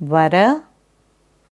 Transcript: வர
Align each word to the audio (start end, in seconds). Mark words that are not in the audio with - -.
வர 0.00 0.34